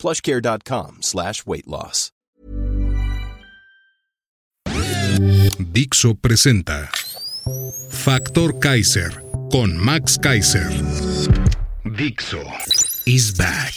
plushcare.com 0.00 0.98
slash 1.02 1.44
weight 1.46 1.66
loss. 1.66 2.10
Dixo 5.58 6.14
presenta 6.14 6.88
Factor 7.90 8.58
Kaiser 8.58 9.22
con 9.50 9.76
Max 9.76 10.16
Kaiser. 10.18 10.70
Dixo 11.84 12.42
is 13.04 13.36
back. 13.36 13.74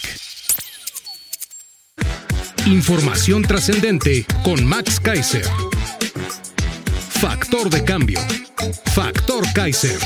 Información 2.65 3.41
trascendente 3.41 4.25
con 4.43 4.65
Max 4.65 4.99
Kaiser. 4.99 5.45
Factor 7.09 7.69
de 7.69 7.83
cambio. 7.83 8.19
Factor 8.93 9.43
Kaiser. 9.53 9.99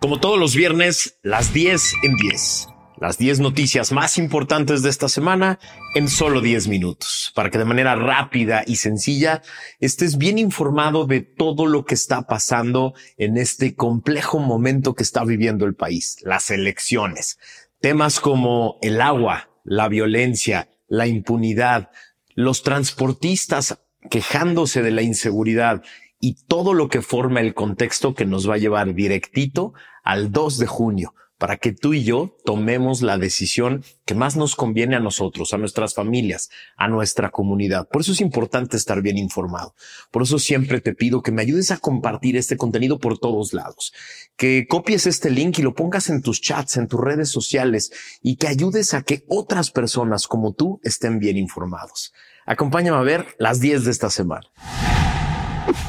Como 0.00 0.20
todos 0.20 0.38
los 0.38 0.54
viernes, 0.54 1.18
las 1.22 1.52
10 1.52 1.82
en 2.04 2.16
10. 2.16 2.73
Las 3.04 3.18
10 3.18 3.40
noticias 3.40 3.92
más 3.92 4.16
importantes 4.16 4.82
de 4.82 4.88
esta 4.88 5.10
semana 5.10 5.58
en 5.94 6.08
solo 6.08 6.40
10 6.40 6.68
minutos, 6.68 7.32
para 7.34 7.50
que 7.50 7.58
de 7.58 7.66
manera 7.66 7.94
rápida 7.96 8.64
y 8.66 8.76
sencilla 8.76 9.42
estés 9.78 10.16
bien 10.16 10.38
informado 10.38 11.04
de 11.04 11.20
todo 11.20 11.66
lo 11.66 11.84
que 11.84 11.92
está 11.92 12.26
pasando 12.26 12.94
en 13.18 13.36
este 13.36 13.74
complejo 13.74 14.38
momento 14.38 14.94
que 14.94 15.02
está 15.02 15.22
viviendo 15.22 15.66
el 15.66 15.74
país, 15.74 16.16
las 16.22 16.48
elecciones. 16.48 17.38
Temas 17.78 18.20
como 18.20 18.78
el 18.80 19.02
agua, 19.02 19.50
la 19.64 19.88
violencia, 19.88 20.70
la 20.88 21.06
impunidad, 21.06 21.90
los 22.34 22.62
transportistas 22.62 23.80
quejándose 24.08 24.80
de 24.80 24.92
la 24.92 25.02
inseguridad 25.02 25.82
y 26.20 26.46
todo 26.46 26.72
lo 26.72 26.88
que 26.88 27.02
forma 27.02 27.42
el 27.42 27.52
contexto 27.52 28.14
que 28.14 28.24
nos 28.24 28.48
va 28.48 28.54
a 28.54 28.58
llevar 28.58 28.94
directito 28.94 29.74
al 30.04 30.32
2 30.32 30.56
de 30.56 30.66
junio 30.66 31.14
para 31.38 31.56
que 31.56 31.72
tú 31.72 31.94
y 31.94 32.04
yo 32.04 32.36
tomemos 32.44 33.02
la 33.02 33.18
decisión 33.18 33.84
que 34.04 34.14
más 34.14 34.36
nos 34.36 34.54
conviene 34.54 34.96
a 34.96 35.00
nosotros, 35.00 35.52
a 35.52 35.58
nuestras 35.58 35.94
familias, 35.94 36.50
a 36.76 36.88
nuestra 36.88 37.30
comunidad. 37.30 37.88
Por 37.88 38.02
eso 38.02 38.12
es 38.12 38.20
importante 38.20 38.76
estar 38.76 39.02
bien 39.02 39.18
informado. 39.18 39.74
Por 40.10 40.22
eso 40.22 40.38
siempre 40.38 40.80
te 40.80 40.94
pido 40.94 41.22
que 41.22 41.32
me 41.32 41.42
ayudes 41.42 41.70
a 41.70 41.78
compartir 41.78 42.36
este 42.36 42.56
contenido 42.56 42.98
por 42.98 43.18
todos 43.18 43.52
lados, 43.52 43.92
que 44.36 44.66
copies 44.68 45.06
este 45.06 45.30
link 45.30 45.58
y 45.58 45.62
lo 45.62 45.74
pongas 45.74 46.08
en 46.08 46.22
tus 46.22 46.40
chats, 46.40 46.76
en 46.76 46.88
tus 46.88 47.00
redes 47.00 47.30
sociales 47.30 47.92
y 48.22 48.36
que 48.36 48.48
ayudes 48.48 48.94
a 48.94 49.02
que 49.02 49.24
otras 49.28 49.70
personas 49.70 50.26
como 50.26 50.52
tú 50.52 50.80
estén 50.82 51.18
bien 51.18 51.36
informados. 51.36 52.12
Acompáñame 52.46 52.98
a 52.98 53.02
ver 53.02 53.26
las 53.38 53.60
10 53.60 53.84
de 53.84 53.90
esta 53.90 54.10
semana. 54.10 54.46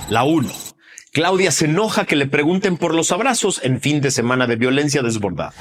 La 0.10 0.24
1. 0.24 0.65
Claudia 1.16 1.50
se 1.52 1.64
enoja 1.64 2.04
que 2.04 2.18
le 2.18 2.28
pregunten 2.28 2.76
por 2.76 2.94
los 2.94 3.14
abrazos 3.14 3.62
en 3.64 3.80
fin 3.80 4.02
de 4.02 4.12
semana 4.12 4.48
de 4.48 4.58
violencia 4.58 5.02
desbordada. 5.02 5.54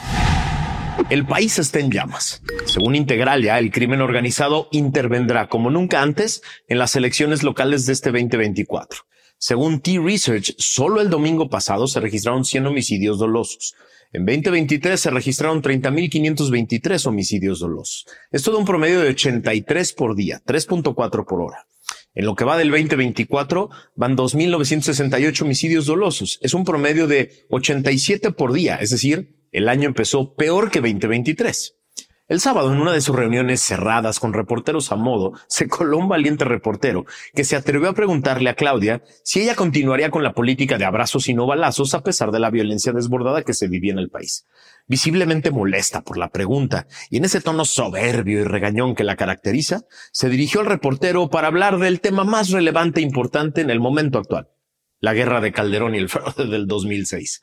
El 1.10 1.24
país 1.26 1.60
está 1.60 1.78
en 1.78 1.92
llamas. 1.92 2.42
Según 2.66 2.96
Integralia, 2.96 3.60
el 3.60 3.70
crimen 3.70 4.00
organizado 4.00 4.66
intervendrá 4.72 5.46
como 5.46 5.70
nunca 5.70 6.02
antes 6.02 6.42
en 6.66 6.78
las 6.78 6.96
elecciones 6.96 7.44
locales 7.44 7.86
de 7.86 7.92
este 7.92 8.10
2024. 8.10 9.02
Según 9.38 9.78
T-Research, 9.78 10.56
solo 10.58 11.00
el 11.00 11.08
domingo 11.08 11.48
pasado 11.48 11.86
se 11.86 12.00
registraron 12.00 12.44
100 12.44 12.66
homicidios 12.66 13.20
dolosos. 13.20 13.76
En 14.12 14.26
2023 14.26 14.98
se 14.98 15.10
registraron 15.10 15.62
30.523 15.62 17.06
homicidios 17.06 17.60
dolosos. 17.60 18.06
Es 18.32 18.42
todo 18.42 18.58
un 18.58 18.64
promedio 18.64 19.00
de 19.00 19.10
83 19.10 19.92
por 19.92 20.16
día, 20.16 20.42
3.4 20.44 21.24
por 21.24 21.42
hora. 21.42 21.64
En 22.14 22.26
lo 22.26 22.36
que 22.36 22.44
va 22.44 22.56
del 22.56 22.70
2024 22.70 23.70
van 23.96 24.16
2.968 24.16 25.42
homicidios 25.42 25.86
dolosos. 25.86 26.38
Es 26.42 26.54
un 26.54 26.64
promedio 26.64 27.06
de 27.06 27.46
87 27.50 28.30
por 28.30 28.52
día, 28.52 28.76
es 28.76 28.90
decir, 28.90 29.46
el 29.50 29.68
año 29.68 29.88
empezó 29.88 30.34
peor 30.34 30.70
que 30.70 30.80
2023. 30.80 31.76
El 32.26 32.40
sábado, 32.40 32.72
en 32.72 32.80
una 32.80 32.92
de 32.92 33.02
sus 33.02 33.14
reuniones 33.14 33.60
cerradas 33.60 34.18
con 34.18 34.32
reporteros 34.32 34.90
a 34.90 34.96
modo, 34.96 35.34
se 35.46 35.68
coló 35.68 35.98
un 35.98 36.08
valiente 36.08 36.46
reportero 36.46 37.04
que 37.34 37.44
se 37.44 37.54
atrevió 37.54 37.90
a 37.90 37.94
preguntarle 37.94 38.48
a 38.48 38.54
Claudia 38.54 39.02
si 39.22 39.42
ella 39.42 39.54
continuaría 39.54 40.10
con 40.10 40.22
la 40.22 40.32
política 40.32 40.78
de 40.78 40.86
abrazos 40.86 41.28
y 41.28 41.34
no 41.34 41.46
balazos 41.46 41.92
a 41.92 42.02
pesar 42.02 42.30
de 42.30 42.38
la 42.38 42.48
violencia 42.48 42.92
desbordada 42.92 43.42
que 43.42 43.52
se 43.52 43.68
vivía 43.68 43.92
en 43.92 43.98
el 43.98 44.08
país. 44.08 44.46
Visiblemente 44.86 45.50
molesta 45.50 46.00
por 46.00 46.16
la 46.16 46.30
pregunta 46.30 46.86
y 47.10 47.18
en 47.18 47.26
ese 47.26 47.42
tono 47.42 47.66
soberbio 47.66 48.40
y 48.40 48.44
regañón 48.44 48.94
que 48.94 49.04
la 49.04 49.16
caracteriza, 49.16 49.82
se 50.10 50.30
dirigió 50.30 50.60
al 50.60 50.66
reportero 50.66 51.28
para 51.28 51.48
hablar 51.48 51.76
del 51.78 52.00
tema 52.00 52.24
más 52.24 52.48
relevante 52.48 53.00
e 53.00 53.04
importante 53.04 53.60
en 53.60 53.68
el 53.68 53.80
momento 53.80 54.18
actual, 54.18 54.48
la 54.98 55.12
guerra 55.12 55.42
de 55.42 55.52
Calderón 55.52 55.94
y 55.94 55.98
el 55.98 56.08
fraude 56.08 56.46
del 56.46 56.66
2006. 56.68 57.42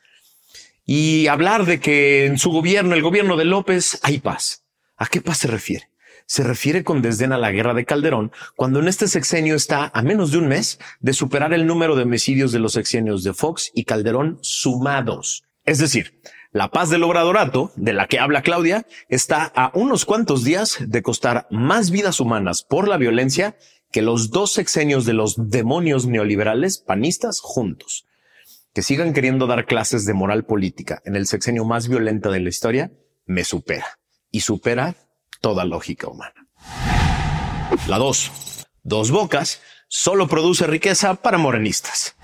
Y 0.88 1.28
hablar 1.28 1.68
de 1.68 1.80
que 1.80 2.26
en 2.26 2.40
su 2.40 2.50
gobierno, 2.50 2.96
el 2.96 3.04
gobierno 3.04 3.38
de 3.38 3.46
López, 3.46 4.00
hay 4.02 4.18
paz 4.18 4.62
¿A 5.02 5.08
qué 5.08 5.20
paz 5.20 5.40
se 5.40 5.48
refiere? 5.48 5.90
Se 6.28 6.44
refiere 6.44 6.84
con 6.84 7.02
desdén 7.02 7.32
a 7.34 7.40
la 7.40 7.52
guerra 7.52 7.74
de 7.74 7.86
Calderón, 7.86 8.32
cuando 8.56 8.80
en 8.82 8.88
este 8.88 9.08
sexenio 9.08 9.56
está 9.56 9.90
a 9.96 10.04
menos 10.04 10.32
de 10.32 10.38
un 10.38 10.48
mes 10.48 10.78
de 11.00 11.14
superar 11.14 11.56
el 11.56 11.66
número 11.66 11.96
de 11.96 12.04
homicidios 12.04 12.52
de 12.52 12.60
los 12.60 12.74
sexenios 12.74 13.24
de 13.24 13.34
Fox 13.34 13.72
y 13.74 13.86
Calderón 13.86 14.38
sumados. 14.44 15.44
Es 15.66 15.80
decir, 15.80 16.22
la 16.52 16.70
paz 16.70 16.92
del 16.92 17.02
obradorato, 17.02 17.72
de 17.78 17.94
la 17.94 18.06
que 18.06 18.20
habla 18.20 18.44
Claudia, 18.44 18.86
está 19.10 19.52
a 19.56 19.72
unos 19.74 20.06
cuantos 20.06 20.44
días 20.44 20.78
de 20.80 21.02
costar 21.02 21.48
más 21.50 21.90
vidas 21.90 22.20
humanas 22.20 22.62
por 22.62 22.88
la 22.88 22.98
violencia 22.98 23.58
que 23.92 24.04
los 24.04 24.30
dos 24.30 24.54
sexenios 24.54 25.08
de 25.08 25.14
los 25.14 25.50
demonios 25.50 26.06
neoliberales 26.06 26.78
panistas 26.78 27.40
juntos. 27.42 28.06
Que 28.76 28.84
sigan 28.84 29.14
queriendo 29.14 29.48
dar 29.48 29.66
clases 29.66 30.06
de 30.06 30.14
moral 30.14 30.46
política 30.46 31.02
en 31.06 31.16
el 31.16 31.26
sexenio 31.26 31.66
más 31.66 31.88
violento 31.88 32.30
de 32.30 32.40
la 32.42 32.50
historia, 32.50 32.92
me 33.26 33.44
supera 33.44 33.98
y 34.32 34.42
supera 34.42 34.96
toda 35.42 35.66
lógica 35.66 36.08
humana. 36.08 36.48
La 37.88 37.98
2. 37.98 38.32
Dos 38.84 39.12
bocas 39.12 39.62
solo 39.88 40.28
produce 40.28 40.66
riqueza 40.68 41.16
para 41.16 41.38
morenistas. 41.38 42.16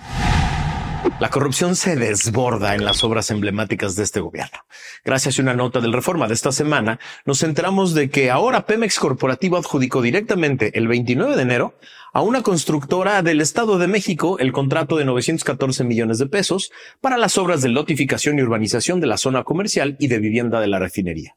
La 1.19 1.29
corrupción 1.29 1.75
se 1.75 1.95
desborda 1.95 2.75
en 2.75 2.85
las 2.85 3.03
obras 3.03 3.31
emblemáticas 3.31 3.95
de 3.95 4.03
este 4.03 4.19
gobierno. 4.19 4.59
Gracias 5.03 5.38
a 5.38 5.41
una 5.41 5.53
nota 5.53 5.79
del 5.79 5.94
Reforma 5.94 6.28
de 6.28 6.34
esta 6.34 6.51
semana, 6.51 7.00
nos 7.25 7.44
enteramos 7.44 7.94
de 7.94 8.09
que 8.09 8.29
ahora 8.29 8.66
Pemex 8.66 9.00
Corporativo 9.00 9.57
adjudicó 9.57 10.01
directamente 10.01 10.78
el 10.78 10.88
29 10.88 11.35
de 11.35 11.41
enero 11.41 11.75
a 12.13 12.22
una 12.22 12.44
constructora 12.44 13.22
del 13.24 13.41
Estado 13.41 13.79
de 13.79 13.88
México 13.88 14.38
el 14.39 14.51
contrato 14.51 14.97
de 14.97 15.06
914 15.06 15.84
millones 15.84 16.19
de 16.19 16.28
pesos 16.28 16.72
para 17.01 17.18
las 17.18 17.38
obras 17.38 17.62
de 17.62 17.69
lotificación 17.69 18.38
y 18.38 18.44
urbanización 18.44 19.00
de 19.00 19.07
la 19.07 19.18
zona 19.18 19.44
comercial 19.44 19.97
y 20.00 20.07
de 20.07 20.19
vivienda 20.19 20.59
de 20.59 20.68
la 20.68 20.79
refinería. 20.79 21.35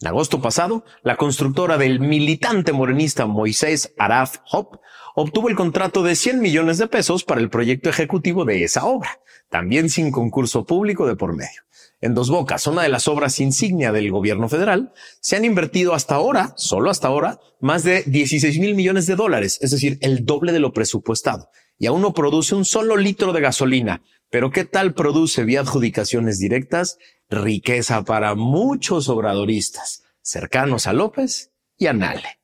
En 0.00 0.08
agosto 0.08 0.40
pasado, 0.40 0.84
la 1.02 1.16
constructora 1.16 1.78
del 1.78 2.00
militante 2.00 2.72
morenista 2.72 3.26
Moisés 3.26 3.94
Araf 3.98 4.36
Hop 4.50 4.80
obtuvo 5.14 5.48
el 5.48 5.54
contrato 5.56 6.02
de 6.02 6.16
100 6.16 6.40
millones 6.40 6.78
de 6.78 6.88
pesos 6.88 7.24
para 7.24 7.40
el 7.40 7.50
proyecto 7.50 7.88
ejecutivo 7.88 8.44
de 8.44 8.64
esa 8.64 8.84
obra, 8.84 9.20
también 9.48 9.88
sin 9.88 10.10
concurso 10.10 10.66
público 10.66 11.06
de 11.06 11.16
por 11.16 11.34
medio. 11.34 11.62
En 12.00 12.14
Dos 12.14 12.28
Bocas, 12.28 12.66
una 12.66 12.82
de 12.82 12.90
las 12.90 13.08
obras 13.08 13.40
insignia 13.40 13.90
del 13.90 14.10
gobierno 14.10 14.48
federal, 14.48 14.92
se 15.20 15.36
han 15.36 15.44
invertido 15.46 15.94
hasta 15.94 16.16
ahora, 16.16 16.52
solo 16.56 16.90
hasta 16.90 17.08
ahora, 17.08 17.40
más 17.60 17.82
de 17.82 18.02
16 18.02 18.58
mil 18.58 18.74
millones 18.74 19.06
de 19.06 19.16
dólares, 19.16 19.58
es 19.62 19.70
decir, 19.70 19.96
el 20.02 20.26
doble 20.26 20.52
de 20.52 20.58
lo 20.58 20.74
presupuestado. 20.74 21.48
Y 21.78 21.86
aún 21.86 22.02
no 22.02 22.12
produce 22.12 22.54
un 22.54 22.66
solo 22.66 22.96
litro 22.96 23.32
de 23.32 23.40
gasolina. 23.40 24.02
Pero 24.34 24.50
¿qué 24.50 24.64
tal 24.64 24.94
produce 24.94 25.44
vía 25.44 25.60
adjudicaciones 25.60 26.40
directas 26.40 26.98
riqueza 27.30 28.02
para 28.02 28.34
muchos 28.34 29.08
obradoristas 29.08 30.02
cercanos 30.22 30.88
a 30.88 30.92
López 30.92 31.52
y 31.78 31.86
a 31.86 31.92
Nale. 31.92 32.40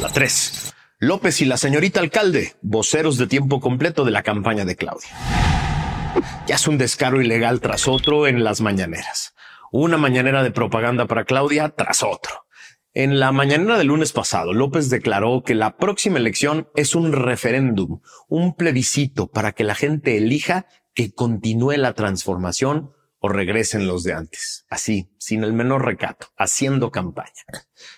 La 0.00 0.08
3. 0.08 0.74
López 0.98 1.40
y 1.42 1.44
la 1.44 1.56
señorita 1.56 2.00
alcalde, 2.00 2.56
voceros 2.60 3.18
de 3.18 3.28
tiempo 3.28 3.60
completo 3.60 4.04
de 4.04 4.10
la 4.10 4.24
campaña 4.24 4.64
de 4.64 4.74
Claudia. 4.74 5.10
Ya 6.48 6.56
es 6.56 6.66
un 6.66 6.76
descaro 6.76 7.22
ilegal 7.22 7.60
tras 7.60 7.86
otro 7.86 8.26
en 8.26 8.42
las 8.42 8.60
mañaneras. 8.60 9.36
Una 9.70 9.96
mañanera 9.96 10.42
de 10.42 10.50
propaganda 10.50 11.06
para 11.06 11.24
Claudia 11.24 11.68
tras 11.68 12.02
otro. 12.02 12.46
En 12.94 13.18
la 13.18 13.32
mañanera 13.32 13.78
del 13.78 13.86
lunes 13.86 14.12
pasado, 14.12 14.52
López 14.52 14.90
declaró 14.90 15.42
que 15.42 15.54
la 15.54 15.78
próxima 15.78 16.18
elección 16.18 16.68
es 16.74 16.94
un 16.94 17.12
referéndum, 17.12 18.00
un 18.28 18.54
plebiscito 18.54 19.30
para 19.30 19.52
que 19.52 19.64
la 19.64 19.74
gente 19.74 20.18
elija 20.18 20.66
que 20.92 21.14
continúe 21.14 21.78
la 21.78 21.94
transformación 21.94 22.92
o 23.18 23.30
regresen 23.30 23.86
los 23.86 24.02
de 24.02 24.12
antes, 24.12 24.66
así, 24.68 25.08
sin 25.18 25.42
el 25.42 25.54
menor 25.54 25.86
recato, 25.86 26.26
haciendo 26.36 26.90
campaña. 26.90 27.30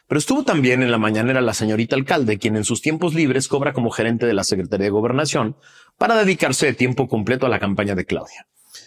Pero 0.06 0.18
estuvo 0.20 0.44
también 0.44 0.80
en 0.80 0.92
la 0.92 0.98
mañanera 0.98 1.40
la 1.40 1.54
señorita 1.54 1.96
alcalde, 1.96 2.38
quien 2.38 2.54
en 2.56 2.64
sus 2.64 2.80
tiempos 2.80 3.14
libres 3.14 3.48
cobra 3.48 3.72
como 3.72 3.90
gerente 3.90 4.26
de 4.26 4.34
la 4.34 4.44
Secretaría 4.44 4.84
de 4.84 4.90
Gobernación 4.90 5.56
para 5.98 6.14
dedicarse 6.14 6.66
de 6.66 6.74
tiempo 6.74 7.08
completo 7.08 7.46
a 7.46 7.48
la 7.48 7.58
campaña 7.58 7.96
de 7.96 8.04
Claudia. 8.04 8.46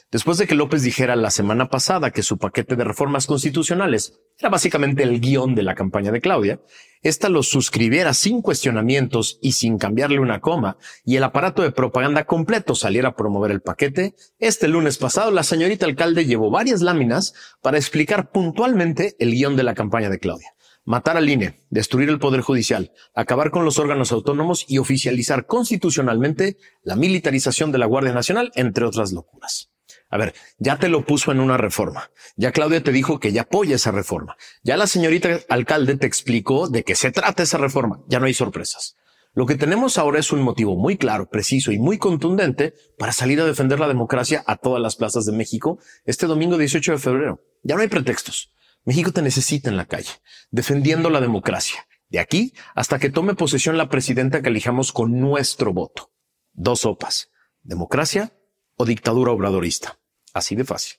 Después 0.10 0.38
de 0.38 0.48
que 0.48 0.56
López 0.56 0.84
dijera 0.84 1.18
la 1.18 1.32
semana 1.32 1.70
pasada 1.70 2.12
que 2.12 2.24
su 2.24 2.38
paquete 2.38 2.78
de 2.78 2.86
reformas 2.86 3.28
constitucionales 3.28 4.22
era 4.40 4.48
básicamente 4.48 5.04
el 5.04 5.20
guion 5.20 5.54
de 5.54 5.64
la 5.64 5.76
campaña 5.76 6.14
de 6.14 6.22
Claudia, 6.22 6.62
ésta 7.02 7.28
lo 7.28 7.44
suscribiera 7.44 8.14
sin 8.14 8.42
cuestionamientos 8.42 9.38
y 9.42 9.52
sin 9.52 9.78
cambiarle 9.78 10.20
una 10.20 10.40
coma, 10.40 10.78
y 11.04 11.18
el 11.18 11.26
aparato 11.26 11.62
de 11.62 11.74
propaganda 11.74 12.26
completo 12.26 12.74
saliera 12.74 13.10
a 13.10 13.16
promover 13.18 13.52
el 13.52 13.60
paquete, 13.60 14.16
este 14.40 14.70
lunes 14.70 14.98
pasado 14.98 15.30
la 15.30 15.44
señorita 15.44 15.86
alcalde 15.86 16.26
llevó 16.26 16.50
varias 16.52 16.82
láminas 16.82 17.34
para 17.62 17.78
explicar 17.78 18.32
puntualmente 18.32 19.18
el 19.20 19.32
guion 19.32 19.58
de 19.58 19.64
la 19.64 19.76
campaña 19.76 20.10
de 20.10 20.20
Claudia. 20.20 20.54
Matar 20.86 21.18
al 21.18 21.30
INE, 21.30 21.66
destruir 21.70 22.08
el 22.08 22.20
Poder 22.20 22.40
Judicial, 22.40 22.94
acabar 23.14 23.52
con 23.52 23.66
los 23.66 23.78
órganos 23.78 24.14
autónomos 24.14 24.64
y 24.70 24.78
oficializar 24.78 25.48
constitucionalmente 25.48 26.56
la 26.82 26.96
militarización 26.96 27.74
de 27.74 27.80
la 27.80 27.88
Guardia 27.88 28.14
Nacional, 28.14 28.54
entre 28.56 28.86
otras 28.86 29.12
locuras. 29.12 29.70
A 30.10 30.18
ver, 30.18 30.34
ya 30.58 30.78
te 30.78 30.88
lo 30.88 31.06
puso 31.06 31.32
en 31.32 31.40
una 31.40 31.58
reforma. 31.58 32.12
Ya 32.38 32.52
Claudia 32.52 32.82
te 32.82 32.92
dijo 32.92 33.20
que 33.20 33.34
ya 33.34 33.42
apoya 33.42 33.76
esa 33.76 33.92
reforma. 33.92 34.38
Ya 34.64 34.78
la 34.78 34.88
señorita 34.88 35.40
alcalde 35.50 35.98
te 35.98 36.08
explicó 36.08 36.70
de 36.70 36.84
qué 36.84 36.96
se 36.96 37.12
trata 37.12 37.44
esa 37.44 37.58
reforma. 37.58 38.02
Ya 38.08 38.20
no 38.20 38.26
hay 38.26 38.34
sorpresas. 38.34 38.96
Lo 39.34 39.46
que 39.46 39.56
tenemos 39.56 39.98
ahora 39.98 40.20
es 40.20 40.32
un 40.32 40.42
motivo 40.42 40.76
muy 40.76 40.98
claro, 40.98 41.30
preciso 41.30 41.72
y 41.72 41.78
muy 41.78 41.98
contundente 41.98 42.74
para 42.98 43.12
salir 43.12 43.40
a 43.42 43.46
defender 43.46 43.80
la 43.80 43.88
democracia 43.88 44.44
a 44.48 44.56
todas 44.56 44.82
las 44.82 44.96
plazas 44.96 45.26
de 45.26 45.32
México 45.32 45.78
este 46.06 46.26
domingo 46.26 46.58
18 46.58 46.94
de 46.94 46.98
febrero. 46.98 47.44
Ya 47.62 47.76
no 47.76 47.82
hay 47.82 47.88
pretextos. 47.88 48.52
México 48.84 49.12
te 49.12 49.22
necesita 49.22 49.70
en 49.70 49.78
la 49.78 49.86
calle, 49.86 50.10
defendiendo 50.50 51.10
la 51.10 51.22
democracia. 51.22 51.86
De 52.10 52.20
aquí 52.20 52.54
hasta 52.74 53.00
que 53.00 53.10
tome 53.10 53.36
posesión 53.36 53.78
la 53.78 53.90
presidenta 53.90 54.42
que 54.42 54.48
elijamos 54.48 54.94
con 54.94 55.20
nuestro 55.20 55.74
voto. 55.74 56.14
Dos 56.54 56.80
sopas. 56.80 57.30
Democracia 57.62 58.34
o 58.78 58.86
dictadura 58.86 59.32
obradorista. 59.32 59.98
Así 60.34 60.56
de 60.56 60.64
fácil. 60.64 60.98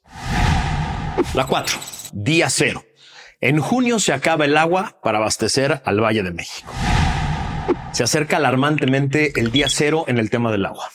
La 1.34 1.46
cuatro. 1.46 1.78
Día 2.12 2.50
cero. 2.50 2.84
En 3.40 3.60
junio 3.60 3.98
se 4.00 4.12
acaba 4.12 4.44
el 4.44 4.56
agua 4.56 4.98
para 5.02 5.18
abastecer 5.18 5.80
al 5.84 6.00
Valle 6.02 6.22
de 6.22 6.32
México. 6.32 6.72
Se 7.92 8.02
acerca 8.02 8.36
alarmantemente 8.36 9.38
el 9.40 9.50
día 9.50 9.68
cero 9.68 10.04
en 10.08 10.18
el 10.18 10.28
tema 10.28 10.50
del 10.50 10.66
agua. 10.66 10.90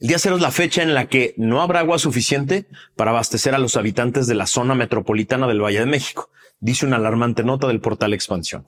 El 0.00 0.08
día 0.08 0.18
cero 0.18 0.36
es 0.36 0.42
la 0.42 0.50
fecha 0.50 0.82
en 0.82 0.94
la 0.94 1.06
que 1.06 1.34
no 1.36 1.60
habrá 1.60 1.80
agua 1.80 1.98
suficiente 1.98 2.66
para 2.96 3.10
abastecer 3.10 3.54
a 3.54 3.58
los 3.58 3.76
habitantes 3.76 4.26
de 4.26 4.34
la 4.34 4.46
zona 4.46 4.74
metropolitana 4.74 5.46
del 5.46 5.62
Valle 5.62 5.80
de 5.80 5.86
México, 5.86 6.30
dice 6.60 6.86
una 6.86 6.96
alarmante 6.96 7.42
nota 7.42 7.66
del 7.66 7.80
portal 7.80 8.12
Expansión. 8.12 8.66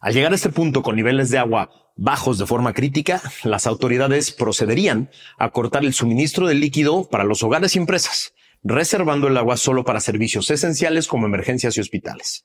Al 0.00 0.14
llegar 0.14 0.32
a 0.32 0.34
este 0.34 0.48
punto 0.48 0.82
con 0.82 0.96
niveles 0.96 1.30
de 1.30 1.38
agua 1.38 1.70
bajos 1.96 2.38
de 2.38 2.46
forma 2.46 2.72
crítica, 2.72 3.22
las 3.44 3.66
autoridades 3.66 4.32
procederían 4.32 5.10
a 5.38 5.50
cortar 5.50 5.84
el 5.84 5.94
suministro 5.94 6.46
de 6.46 6.54
líquido 6.54 7.08
para 7.08 7.24
los 7.24 7.42
hogares 7.42 7.76
y 7.76 7.78
empresas, 7.78 8.34
reservando 8.62 9.28
el 9.28 9.36
agua 9.36 9.56
solo 9.56 9.84
para 9.84 10.00
servicios 10.00 10.50
esenciales 10.50 11.08
como 11.08 11.26
emergencias 11.26 11.76
y 11.76 11.80
hospitales. 11.80 12.44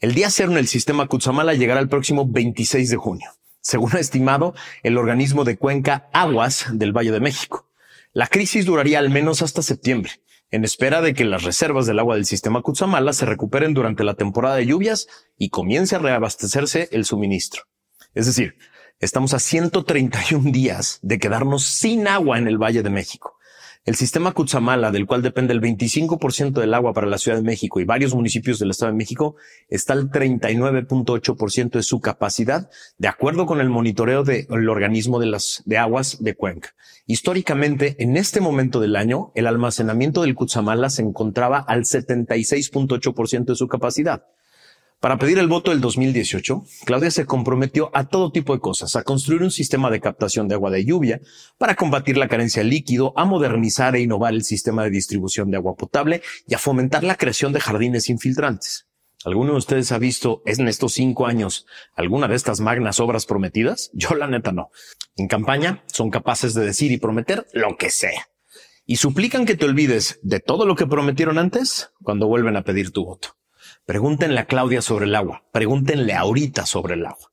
El 0.00 0.14
día 0.14 0.30
cero 0.30 0.50
en 0.50 0.58
el 0.58 0.66
sistema 0.66 1.06
Cutzamala 1.06 1.54
llegará 1.54 1.80
el 1.80 1.88
próximo 1.88 2.26
26 2.26 2.90
de 2.90 2.96
junio, 2.96 3.30
según 3.60 3.94
ha 3.94 4.00
estimado 4.00 4.54
el 4.82 4.98
organismo 4.98 5.44
de 5.44 5.56
cuenca 5.56 6.08
Aguas 6.12 6.66
del 6.72 6.92
Valle 6.92 7.12
de 7.12 7.20
México. 7.20 7.68
La 8.12 8.26
crisis 8.26 8.66
duraría 8.66 8.98
al 8.98 9.10
menos 9.10 9.42
hasta 9.42 9.62
septiembre, 9.62 10.10
en 10.50 10.64
espera 10.64 11.00
de 11.00 11.14
que 11.14 11.24
las 11.24 11.44
reservas 11.44 11.86
del 11.86 11.98
agua 11.98 12.16
del 12.16 12.26
sistema 12.26 12.60
Cutzamala 12.60 13.12
se 13.12 13.24
recuperen 13.24 13.72
durante 13.72 14.04
la 14.04 14.14
temporada 14.14 14.56
de 14.56 14.66
lluvias 14.66 15.06
y 15.38 15.48
comience 15.48 15.96
a 15.96 15.98
reabastecerse 15.98 16.88
el 16.92 17.04
suministro. 17.04 17.62
Es 18.14 18.26
decir, 18.26 18.56
Estamos 19.02 19.34
a 19.34 19.40
131 19.40 20.52
días 20.52 21.00
de 21.02 21.18
quedarnos 21.18 21.64
sin 21.64 22.06
agua 22.06 22.38
en 22.38 22.46
el 22.46 22.56
Valle 22.56 22.84
de 22.84 22.90
México. 22.90 23.36
El 23.84 23.96
sistema 23.96 24.30
Cutzamala, 24.30 24.92
del 24.92 25.06
cual 25.06 25.22
depende 25.22 25.52
el 25.52 25.60
25% 25.60 26.52
del 26.52 26.72
agua 26.72 26.92
para 26.92 27.08
la 27.08 27.18
Ciudad 27.18 27.36
de 27.36 27.42
México 27.42 27.80
y 27.80 27.84
varios 27.84 28.14
municipios 28.14 28.60
del 28.60 28.70
Estado 28.70 28.92
de 28.92 28.98
México, 28.98 29.34
está 29.68 29.94
al 29.94 30.08
39.8% 30.08 31.70
de 31.70 31.82
su 31.82 32.00
capacidad, 32.00 32.70
de 32.96 33.08
acuerdo 33.08 33.44
con 33.44 33.60
el 33.60 33.70
monitoreo 33.70 34.22
del 34.22 34.68
organismo 34.68 35.18
de 35.18 35.26
las 35.26 35.64
de 35.66 35.78
aguas 35.78 36.22
de 36.22 36.36
Cuenca. 36.36 36.76
Históricamente, 37.04 37.96
en 37.98 38.16
este 38.16 38.40
momento 38.40 38.78
del 38.78 38.94
año, 38.94 39.32
el 39.34 39.48
almacenamiento 39.48 40.22
del 40.22 40.36
Cutzamala 40.36 40.90
se 40.90 41.02
encontraba 41.02 41.58
al 41.58 41.86
76.8% 41.86 43.46
de 43.46 43.56
su 43.56 43.66
capacidad. 43.66 44.22
Para 45.02 45.18
pedir 45.18 45.40
el 45.40 45.48
voto 45.48 45.72
del 45.72 45.80
2018, 45.80 46.62
Claudia 46.84 47.10
se 47.10 47.26
comprometió 47.26 47.90
a 47.92 48.06
todo 48.06 48.30
tipo 48.30 48.54
de 48.54 48.60
cosas, 48.60 48.94
a 48.94 49.02
construir 49.02 49.42
un 49.42 49.50
sistema 49.50 49.90
de 49.90 50.00
captación 50.00 50.46
de 50.46 50.54
agua 50.54 50.70
de 50.70 50.84
lluvia, 50.84 51.20
para 51.58 51.74
combatir 51.74 52.16
la 52.16 52.28
carencia 52.28 52.62
de 52.62 52.68
líquido, 52.68 53.12
a 53.16 53.24
modernizar 53.24 53.96
e 53.96 54.00
innovar 54.00 54.32
el 54.32 54.44
sistema 54.44 54.84
de 54.84 54.90
distribución 54.90 55.50
de 55.50 55.56
agua 55.56 55.74
potable 55.74 56.22
y 56.46 56.54
a 56.54 56.58
fomentar 56.58 57.02
la 57.02 57.16
creación 57.16 57.52
de 57.52 57.58
jardines 57.58 58.08
infiltrantes. 58.10 58.86
¿Alguno 59.24 59.50
de 59.50 59.58
ustedes 59.58 59.90
ha 59.90 59.98
visto 59.98 60.40
en 60.46 60.68
estos 60.68 60.92
cinco 60.92 61.26
años 61.26 61.66
alguna 61.96 62.28
de 62.28 62.36
estas 62.36 62.60
magnas 62.60 63.00
obras 63.00 63.26
prometidas? 63.26 63.90
Yo 63.94 64.14
la 64.14 64.28
neta 64.28 64.52
no. 64.52 64.70
En 65.16 65.26
campaña 65.26 65.82
son 65.86 66.10
capaces 66.10 66.54
de 66.54 66.64
decir 66.64 66.92
y 66.92 66.98
prometer 66.98 67.48
lo 67.54 67.76
que 67.76 67.90
sea. 67.90 68.28
Y 68.86 68.98
suplican 68.98 69.46
que 69.46 69.56
te 69.56 69.64
olvides 69.64 70.20
de 70.22 70.38
todo 70.38 70.64
lo 70.64 70.76
que 70.76 70.86
prometieron 70.86 71.38
antes 71.38 71.90
cuando 72.04 72.28
vuelven 72.28 72.56
a 72.56 72.62
pedir 72.62 72.92
tu 72.92 73.04
voto. 73.04 73.41
Pregúntenle 73.84 74.38
a 74.38 74.44
Claudia 74.46 74.80
sobre 74.80 75.06
el 75.06 75.14
agua. 75.16 75.42
Pregúntenle 75.52 76.14
ahorita 76.14 76.66
sobre 76.66 76.94
el 76.94 77.04
agua. 77.04 77.32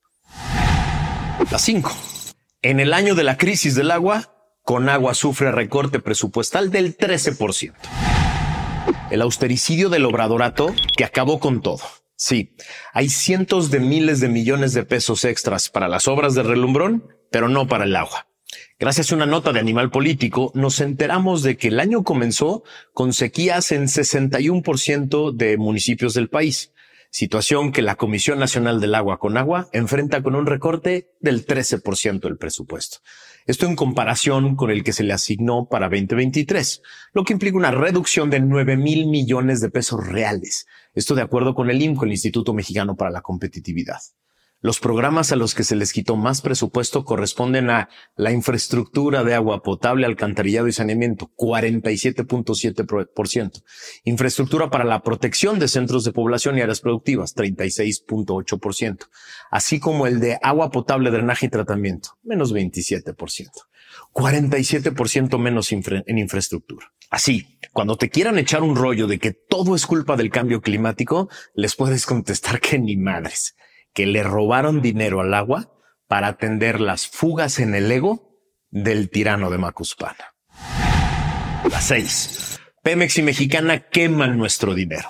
La 1.51 1.60
5. 1.60 1.92
En 2.63 2.80
el 2.80 2.94
año 2.94 3.13
de 3.13 3.24
la 3.24 3.38
crisis 3.38 3.75
del 3.75 3.92
agua, 3.92 4.34
con 4.63 4.90
agua 4.90 5.13
sufre 5.13 5.51
recorte 5.51 6.00
presupuestal 6.00 6.72
del 6.72 6.98
13%. 6.98 7.74
El 9.12 9.22
austericidio 9.22 9.90
del 9.90 10.06
obradorato 10.06 10.74
que 10.98 11.04
acabó 11.04 11.40
con 11.40 11.62
todo. 11.62 11.81
Sí, 12.16 12.56
hay 12.94 13.10
cientos 13.10 13.69
de 13.69 13.80
miles 13.80 14.19
de 14.19 14.30
millones 14.30 14.74
de 14.74 14.84
pesos 14.84 15.25
extras 15.25 15.69
para 15.69 15.88
las 15.88 16.07
obras 16.07 16.34
de 16.34 16.44
relumbrón, 16.44 17.07
pero 17.31 17.48
no 17.48 17.68
para 17.68 17.86
el 17.86 17.96
agua. 17.96 18.29
Gracias 18.81 19.12
a 19.12 19.16
una 19.16 19.26
nota 19.26 19.52
de 19.52 19.60
Animal 19.60 19.92
Político, 19.92 20.54
nos 20.56 20.80
enteramos 20.80 21.44
de 21.44 21.58
que 21.58 21.68
el 21.68 21.81
año 21.81 22.04
comenzó 22.04 22.64
con 22.94 23.12
sequías 23.12 23.74
en 23.74 23.88
61% 23.88 25.34
de 25.34 25.58
municipios 25.58 26.14
del 26.14 26.30
país, 26.30 26.72
situación 27.12 27.74
que 27.74 27.81
la 27.81 27.98
Comisión 27.98 28.40
Nacional 28.40 28.80
del 28.80 28.96
Agua 28.96 29.20
con 29.20 29.36
Agua 29.36 29.68
enfrenta 29.74 30.24
con 30.24 30.34
un 30.34 30.46
recorte 30.46 31.12
del 31.20 31.46
13% 31.46 32.22
del 32.22 32.38
presupuesto. 32.38 33.00
Esto 33.46 33.65
en 33.65 33.75
comparación 33.75 34.56
con 34.56 34.72
el 34.72 34.86
que 34.86 34.94
se 34.94 35.03
le 35.03 35.12
asignó 35.12 35.68
para 35.68 35.89
2023, 35.89 36.82
lo 37.12 37.25
que 37.25 37.34
implica 37.34 37.58
una 37.58 37.72
reducción 37.72 38.30
de 38.30 38.39
9 38.39 38.77
mil 38.77 39.08
millones 39.08 39.60
de 39.60 39.72
pesos 39.72 40.08
reales. 40.08 40.68
Esto 40.94 41.15
de 41.15 41.22
acuerdo 41.22 41.53
con 41.53 41.70
el 41.70 41.82
INCO, 41.82 42.06
el 42.06 42.12
Instituto 42.12 42.53
Mexicano 42.53 42.96
para 42.96 43.12
la 43.12 43.24
Competitividad. 43.24 44.00
Los 44.62 44.82
programas 44.82 45.32
a 45.32 45.38
los 45.38 45.56
que 45.56 45.63
se 45.63 45.78
les 45.78 45.94
quitó 45.94 46.18
más 46.18 46.42
presupuesto 46.42 47.06
corresponden 47.06 47.70
a 47.70 47.88
la 48.18 48.34
infraestructura 48.34 49.24
de 49.24 49.34
agua 49.34 49.63
potable, 49.63 50.06
alcantarillado 50.06 50.68
y 50.68 50.74
saneamiento, 50.74 51.32
47.7%. 51.38 53.63
Infraestructura 54.04 54.70
para 54.70 54.84
la 54.84 55.01
protección 55.01 55.60
de 55.60 55.70
centros 55.70 56.04
de 56.04 56.12
población 56.12 56.58
y 56.58 56.62
áreas 56.62 56.82
productivas, 56.82 57.38
36.8%. 57.38 59.08
Así 59.50 59.80
como 59.80 60.08
el 60.08 60.20
de 60.20 60.38
agua 60.42 60.72
potable, 60.72 61.10
drenaje 61.10 61.46
y 61.46 61.50
tratamiento, 61.50 62.18
menos 62.22 62.54
27%. 62.54 63.16
47% 64.13 65.39
menos 65.39 65.72
en 65.72 66.18
infraestructura. 66.18 66.92
Así, 67.10 67.58
cuando 67.72 67.96
te 67.96 68.10
quieran 68.10 68.38
echar 68.38 68.63
un 68.63 68.75
rollo 68.75 69.08
de 69.08 69.20
que 69.20 69.32
todo 69.32 69.74
es 69.74 69.86
culpa 69.86 70.18
del 70.18 70.30
cambio 70.30 70.60
climático, 70.60 71.30
les 71.54 71.78
puedes 71.78 72.06
contestar 72.06 72.60
que 72.60 72.78
ni 72.78 72.98
madres 72.98 73.56
que 73.93 74.05
le 74.05 74.24
robaron 74.24 74.81
dinero 74.81 75.22
al 75.22 75.34
agua 75.34 75.72
para 76.08 76.27
atender 76.27 76.81
las 76.81 77.08
fugas 77.08 77.60
en 77.60 77.75
el 77.75 77.91
ego 77.91 78.38
del 78.72 79.10
tirano 79.10 79.50
de 79.50 79.58
Macuspana. 79.58 80.36
La 81.69 81.81
seis. 81.81 82.60
Pemex 82.84 83.17
y 83.17 83.24
Mexicana 83.24 83.79
queman 83.89 84.38
nuestro 84.38 84.74
dinero. 84.74 85.10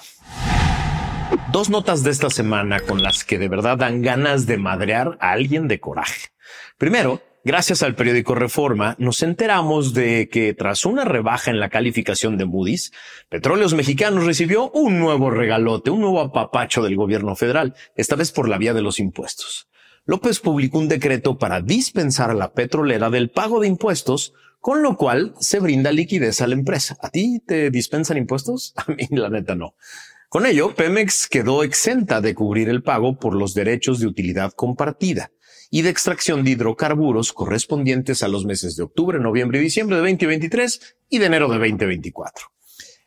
Dos 1.52 1.70
notas 1.70 2.04
de 2.04 2.12
esta 2.12 2.30
semana 2.30 2.80
con 2.80 3.02
las 3.04 3.24
que 3.24 3.38
de 3.38 3.48
verdad 3.48 3.78
dan 3.78 4.02
ganas 4.02 4.46
de 4.46 4.58
madrear 4.58 5.18
a 5.22 5.32
alguien 5.32 5.68
de 5.68 5.80
coraje. 5.80 6.30
Primero, 6.78 7.22
gracias 7.44 7.84
al 7.84 7.96
periódico 7.96 8.36
Reforma, 8.36 8.96
nos 9.00 9.24
enteramos 9.24 9.94
de 9.94 10.30
que 10.30 10.54
tras 10.54 10.86
una 10.86 11.06
rebaja 11.06 11.52
en 11.52 11.60
la 11.60 11.70
calificación 11.70 12.38
de 12.38 12.46
Moody's, 12.46 12.92
Petróleos 13.30 13.74
Mexicanos 13.74 14.26
recibió 14.26 14.70
un 14.72 15.00
nuevo 15.00 15.30
regalote, 15.30 15.90
un 15.90 16.02
nuevo 16.02 16.22
apapacho 16.22 16.82
del 16.84 16.96
gobierno 16.96 17.36
federal, 17.36 17.76
esta 17.96 18.16
vez 18.16 18.32
por 18.32 18.48
la 18.48 18.58
vía 18.58 18.74
de 18.74 18.82
los 18.82 19.00
impuestos. 19.00 19.68
López 20.06 20.40
publicó 20.40 20.80
un 20.80 20.88
decreto 20.88 21.38
para 21.38 21.62
dispensar 21.62 22.32
a 22.32 22.36
la 22.36 22.54
petrolera 22.54 23.10
del 23.10 23.30
pago 23.30 23.60
de 23.60 23.68
impuestos 23.68 24.34
con 24.60 24.84
lo 24.84 24.98
cual 24.98 25.34
se 25.40 25.60
brinda 25.60 25.92
liquidez 25.92 26.42
a 26.42 26.48
la 26.48 26.56
empresa. 26.56 26.98
¿A 27.02 27.10
ti 27.10 27.42
te 27.46 27.70
dispensan 27.70 28.18
impuestos? 28.18 28.74
A 28.78 28.92
mí 28.92 29.08
la 29.12 29.30
neta 29.30 29.56
no. 29.56 29.76
Con 30.28 30.46
ello, 30.46 30.76
Pemex 30.76 31.28
quedó 31.28 31.64
exenta 31.64 32.22
de 32.22 32.36
cubrir 32.36 32.70
el 32.70 32.84
pago 32.84 33.18
por 33.18 33.36
los 33.36 33.54
derechos 33.54 34.00
de 34.00 34.08
utilidad 34.08 34.52
compartida 34.52 35.32
y 35.70 35.82
de 35.82 35.90
extracción 35.90 36.44
de 36.44 36.52
hidrocarburos 36.52 37.34
correspondientes 37.34 38.24
a 38.24 38.28
los 38.28 38.46
meses 38.46 38.76
de 38.76 38.84
octubre, 38.84 39.20
noviembre 39.20 39.60
y 39.60 39.64
diciembre 39.64 39.98
de 39.98 40.02
2023 40.02 40.98
y 41.10 41.18
de 41.20 41.26
enero 41.26 41.48
de 41.50 41.60
2024. 41.60 42.48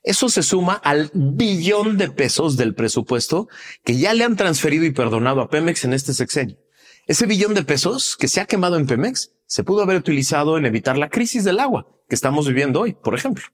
Eso 0.02 0.28
se 0.28 0.42
suma 0.42 0.74
al 0.74 1.10
billón 1.14 1.96
de 1.96 2.10
pesos 2.10 2.56
del 2.56 2.74
presupuesto 2.74 3.48
que 3.84 3.98
ya 3.98 4.14
le 4.14 4.24
han 4.24 4.36
transferido 4.36 4.84
y 4.84 4.90
perdonado 4.90 5.40
a 5.40 5.48
Pemex 5.48 5.84
en 5.84 5.92
este 5.92 6.12
sexenio. 6.12 6.56
Ese 7.06 7.26
billón 7.26 7.54
de 7.54 7.64
pesos 7.64 8.16
que 8.16 8.28
se 8.28 8.40
ha 8.40 8.46
quemado 8.46 8.76
en 8.76 8.86
Pemex 8.86 9.32
se 9.46 9.64
pudo 9.64 9.82
haber 9.82 9.96
utilizado 9.96 10.58
en 10.58 10.66
evitar 10.66 10.98
la 10.98 11.08
crisis 11.08 11.44
del 11.44 11.60
agua 11.60 11.86
que 12.08 12.14
estamos 12.14 12.48
viviendo 12.48 12.80
hoy, 12.80 12.94
por 12.94 13.14
ejemplo. 13.14 13.44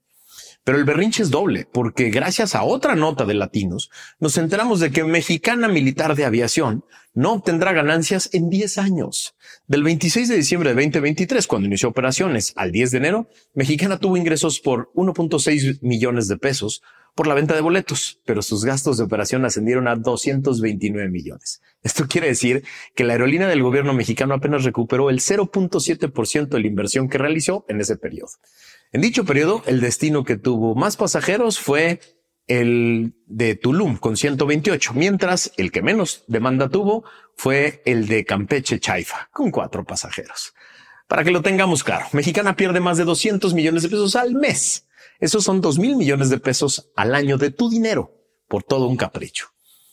Pero 0.63 0.77
el 0.77 0.83
berrinche 0.83 1.23
es 1.23 1.31
doble, 1.31 1.67
porque 1.71 2.09
gracias 2.09 2.53
a 2.53 2.63
otra 2.63 2.95
nota 2.95 3.25
de 3.25 3.33
Latinos, 3.33 3.89
nos 4.19 4.37
enteramos 4.37 4.79
de 4.79 4.91
que 4.91 5.03
Mexicana 5.03 5.67
Militar 5.67 6.15
de 6.15 6.25
Aviación 6.25 6.83
no 7.13 7.33
obtendrá 7.33 7.73
ganancias 7.73 8.29
en 8.33 8.49
10 8.49 8.77
años. 8.77 9.35
Del 9.67 9.83
26 9.83 10.27
de 10.27 10.35
diciembre 10.35 10.69
de 10.69 10.81
2023, 10.81 11.47
cuando 11.47 11.67
inició 11.67 11.89
operaciones, 11.89 12.53
al 12.55 12.71
10 12.71 12.91
de 12.91 12.97
enero, 12.97 13.29
Mexicana 13.53 13.97
tuvo 13.97 14.17
ingresos 14.17 14.59
por 14.59 14.91
1.6 14.93 15.79
millones 15.81 16.27
de 16.27 16.37
pesos 16.37 16.81
por 17.15 17.27
la 17.27 17.33
venta 17.33 17.55
de 17.55 17.61
boletos, 17.61 18.21
pero 18.25 18.41
sus 18.41 18.63
gastos 18.63 18.97
de 18.97 19.03
operación 19.03 19.43
ascendieron 19.43 19.87
a 19.87 19.95
229 19.95 21.09
millones. 21.09 21.61
Esto 21.83 22.07
quiere 22.07 22.27
decir 22.27 22.63
que 22.95 23.03
la 23.03 23.13
aerolínea 23.13 23.47
del 23.47 23.63
gobierno 23.63 23.93
mexicano 23.93 24.35
apenas 24.35 24.63
recuperó 24.63 25.09
el 25.09 25.19
0.7% 25.19 26.47
de 26.47 26.59
la 26.59 26.67
inversión 26.67 27.09
que 27.09 27.17
realizó 27.17 27.65
en 27.67 27.81
ese 27.81 27.97
periodo. 27.97 28.31
En 28.91 29.01
dicho 29.01 29.23
periodo, 29.23 29.61
el 29.67 29.81
destino 29.81 30.23
que 30.23 30.37
tuvo 30.37 30.73
más 30.73 30.97
pasajeros 30.97 31.59
fue 31.59 31.99
el 32.47 33.13
de 33.27 33.53
Tulum 33.53 33.97
con 33.97 34.17
128, 34.17 34.93
mientras 34.95 35.51
el 35.57 35.71
que 35.71 35.83
menos 35.83 36.23
demanda 36.27 36.69
tuvo 36.69 37.03
fue 37.35 37.83
el 37.85 38.07
de 38.07 38.25
Campeche 38.25 38.79
Chaifa 38.79 39.29
con 39.31 39.51
cuatro 39.51 39.85
pasajeros. 39.85 40.53
Para 41.07 41.23
que 41.23 41.29
lo 41.29 41.43
tengamos 41.43 41.83
claro, 41.83 42.07
Mexicana 42.13 42.55
pierde 42.55 42.79
más 42.79 42.97
de 42.97 43.03
200 43.03 43.53
millones 43.53 43.83
de 43.83 43.89
pesos 43.89 44.15
al 44.15 44.33
mes. 44.33 44.87
Esos 45.19 45.43
son 45.43 45.61
2 45.61 45.77
mil 45.77 45.95
millones 45.95 46.31
de 46.31 46.39
pesos 46.39 46.91
al 46.95 47.13
año 47.13 47.37
de 47.37 47.51
tu 47.51 47.69
dinero 47.69 48.15
por 48.47 48.63
todo 48.63 48.87
un 48.87 48.97
capricho. 48.97 49.49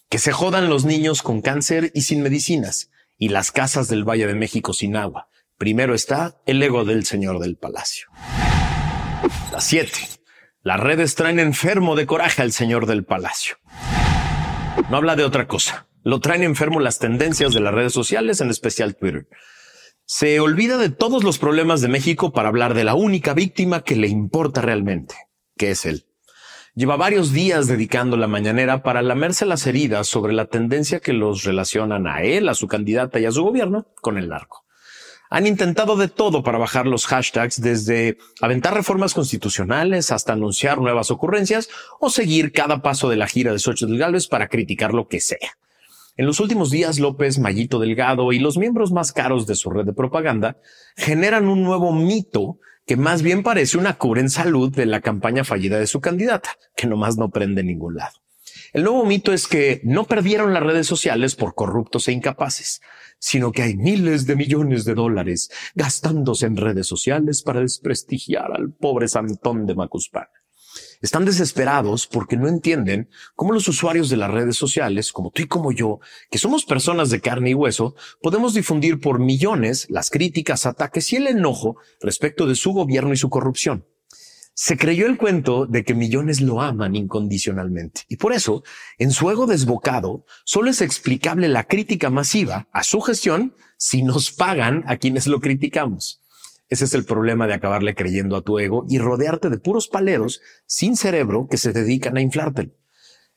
Que 0.08 0.18
se 0.18 0.32
jodan 0.32 0.70
los 0.70 0.86
niños 0.86 1.20
con 1.20 1.42
cáncer 1.42 1.90
y 1.94 2.02
sin 2.02 2.22
medicinas 2.22 2.90
y 3.18 3.28
las 3.28 3.52
casas 3.52 3.88
del 3.88 4.08
Valle 4.08 4.26
de 4.26 4.34
México 4.34 4.72
sin 4.72 4.96
agua. 4.96 5.28
Primero 5.58 5.94
está 5.94 6.40
el 6.46 6.62
ego 6.62 6.84
del 6.84 7.04
señor 7.04 7.40
del 7.40 7.56
palacio. 7.56 8.08
La 9.52 9.60
7. 9.60 9.90
Las 10.62 10.78
redes 10.78 11.14
traen 11.14 11.38
enfermo 11.38 11.96
de 11.96 12.06
coraje 12.06 12.42
al 12.42 12.52
señor 12.52 12.86
del 12.86 13.04
palacio. 13.04 13.56
No 14.90 14.96
habla 14.96 15.16
de 15.16 15.24
otra 15.24 15.48
cosa. 15.48 15.88
Lo 16.04 16.20
traen 16.20 16.42
enfermo 16.42 16.78
las 16.78 16.98
tendencias 16.98 17.52
de 17.52 17.60
las 17.60 17.74
redes 17.74 17.92
sociales, 17.92 18.40
en 18.40 18.50
especial 18.50 18.94
Twitter. 18.94 19.26
Se 20.04 20.38
olvida 20.38 20.78
de 20.78 20.90
todos 20.90 21.24
los 21.24 21.38
problemas 21.38 21.80
de 21.80 21.88
México 21.88 22.32
para 22.32 22.48
hablar 22.48 22.74
de 22.74 22.84
la 22.84 22.94
única 22.94 23.34
víctima 23.34 23.82
que 23.82 23.96
le 23.96 24.06
importa 24.06 24.60
realmente, 24.60 25.16
que 25.56 25.72
es 25.72 25.86
él. 25.86 26.06
Lleva 26.74 26.96
varios 26.96 27.32
días 27.32 27.66
dedicando 27.66 28.16
la 28.16 28.28
mañanera 28.28 28.82
para 28.82 29.02
lamerse 29.02 29.46
las 29.46 29.66
heridas 29.66 30.06
sobre 30.06 30.34
la 30.34 30.46
tendencia 30.46 31.00
que 31.00 31.12
los 31.12 31.42
relacionan 31.42 32.06
a 32.06 32.22
él, 32.22 32.48
a 32.48 32.54
su 32.54 32.68
candidata 32.68 33.18
y 33.18 33.24
a 33.24 33.32
su 33.32 33.42
gobierno 33.42 33.86
con 34.00 34.18
el 34.18 34.28
narco 34.28 34.65
han 35.30 35.46
intentado 35.46 35.96
de 35.96 36.08
todo 36.08 36.42
para 36.42 36.58
bajar 36.58 36.86
los 36.86 37.06
hashtags, 37.06 37.60
desde 37.60 38.18
aventar 38.40 38.74
reformas 38.74 39.14
constitucionales 39.14 40.12
hasta 40.12 40.32
anunciar 40.32 40.78
nuevas 40.78 41.10
ocurrencias 41.10 41.68
o 42.00 42.10
seguir 42.10 42.52
cada 42.52 42.82
paso 42.82 43.08
de 43.08 43.16
la 43.16 43.26
gira 43.26 43.52
de 43.52 43.58
Xochitl 43.58 43.96
Gálvez 43.96 44.28
para 44.28 44.48
criticar 44.48 44.94
lo 44.94 45.08
que 45.08 45.20
sea. 45.20 45.58
En 46.16 46.24
los 46.24 46.40
últimos 46.40 46.70
días, 46.70 46.98
López, 46.98 47.38
Mayito 47.38 47.78
Delgado 47.78 48.32
y 48.32 48.38
los 48.38 48.56
miembros 48.56 48.90
más 48.90 49.12
caros 49.12 49.46
de 49.46 49.54
su 49.54 49.70
red 49.70 49.84
de 49.84 49.92
propaganda 49.92 50.56
generan 50.96 51.48
un 51.48 51.62
nuevo 51.62 51.92
mito 51.92 52.58
que 52.86 52.96
más 52.96 53.20
bien 53.20 53.42
parece 53.42 53.76
una 53.76 53.98
cura 53.98 54.20
en 54.20 54.30
salud 54.30 54.74
de 54.74 54.86
la 54.86 55.00
campaña 55.00 55.44
fallida 55.44 55.78
de 55.78 55.86
su 55.86 56.00
candidata, 56.00 56.50
que 56.74 56.86
nomás 56.86 57.18
no 57.18 57.30
prende 57.30 57.62
ningún 57.62 57.96
lado. 57.96 58.25
El 58.76 58.84
nuevo 58.84 59.06
mito 59.06 59.32
es 59.32 59.48
que 59.48 59.80
no 59.84 60.04
perdieron 60.04 60.52
las 60.52 60.62
redes 60.62 60.86
sociales 60.86 61.34
por 61.34 61.54
corruptos 61.54 62.08
e 62.08 62.12
incapaces, 62.12 62.82
sino 63.18 63.50
que 63.50 63.62
hay 63.62 63.74
miles 63.74 64.26
de 64.26 64.36
millones 64.36 64.84
de 64.84 64.92
dólares 64.92 65.50
gastándose 65.74 66.44
en 66.44 66.58
redes 66.58 66.86
sociales 66.86 67.42
para 67.42 67.60
desprestigiar 67.60 68.52
al 68.52 68.74
pobre 68.74 69.08
Santón 69.08 69.64
de 69.64 69.74
Macuspana. 69.74 70.28
Están 71.00 71.24
desesperados 71.24 72.06
porque 72.06 72.36
no 72.36 72.48
entienden 72.48 73.08
cómo 73.34 73.54
los 73.54 73.66
usuarios 73.66 74.10
de 74.10 74.18
las 74.18 74.30
redes 74.30 74.56
sociales, 74.56 75.10
como 75.10 75.30
tú 75.30 75.40
y 75.40 75.46
como 75.46 75.72
yo, 75.72 76.00
que 76.30 76.36
somos 76.36 76.66
personas 76.66 77.08
de 77.08 77.22
carne 77.22 77.48
y 77.48 77.54
hueso, 77.54 77.94
podemos 78.20 78.52
difundir 78.52 79.00
por 79.00 79.20
millones 79.20 79.86
las 79.88 80.10
críticas, 80.10 80.66
ataques 80.66 81.14
y 81.14 81.16
el 81.16 81.28
enojo 81.28 81.78
respecto 82.02 82.46
de 82.46 82.56
su 82.56 82.74
gobierno 82.74 83.14
y 83.14 83.16
su 83.16 83.30
corrupción. 83.30 83.86
Se 84.58 84.78
creyó 84.78 85.06
el 85.06 85.18
cuento 85.18 85.66
de 85.66 85.84
que 85.84 85.92
millones 85.92 86.40
lo 86.40 86.62
aman 86.62 86.96
incondicionalmente 86.96 88.04
y 88.08 88.16
por 88.16 88.32
eso, 88.32 88.64
en 88.96 89.10
su 89.10 89.30
ego 89.30 89.46
desbocado, 89.46 90.24
solo 90.46 90.70
es 90.70 90.80
explicable 90.80 91.46
la 91.48 91.64
crítica 91.64 92.08
masiva 92.08 92.66
a 92.72 92.82
su 92.82 93.02
gestión 93.02 93.54
si 93.76 94.02
nos 94.02 94.32
pagan 94.32 94.82
a 94.86 94.96
quienes 94.96 95.26
lo 95.26 95.40
criticamos. 95.40 96.22
Ese 96.70 96.86
es 96.86 96.94
el 96.94 97.04
problema 97.04 97.46
de 97.46 97.52
acabarle 97.52 97.94
creyendo 97.94 98.34
a 98.34 98.40
tu 98.40 98.58
ego 98.58 98.86
y 98.88 98.98
rodearte 98.98 99.50
de 99.50 99.58
puros 99.58 99.88
paleros 99.88 100.40
sin 100.64 100.96
cerebro 100.96 101.48
que 101.50 101.58
se 101.58 101.74
dedican 101.74 102.16
a 102.16 102.22
inflártelo. 102.22 102.72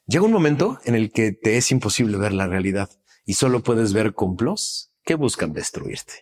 Llega 0.08 0.24
un 0.24 0.32
momento 0.32 0.80
en 0.86 0.96
el 0.96 1.12
que 1.12 1.34
te 1.34 1.58
es 1.58 1.70
imposible 1.72 2.18
ver 2.18 2.32
la 2.32 2.48
realidad 2.48 2.90
y 3.26 3.34
solo 3.34 3.62
puedes 3.62 3.92
ver 3.92 4.14
complots 4.14 4.94
que 5.04 5.16
buscan 5.16 5.52
destruirte. 5.52 6.14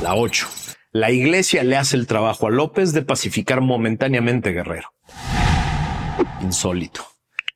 La 0.00 0.14
8. 0.14 0.63
La 0.96 1.10
iglesia 1.10 1.64
le 1.64 1.76
hace 1.76 1.96
el 1.96 2.06
trabajo 2.06 2.46
a 2.46 2.50
López 2.50 2.92
de 2.92 3.02
pacificar 3.02 3.60
momentáneamente 3.60 4.52
Guerrero. 4.52 4.94
Insólito. 6.40 7.04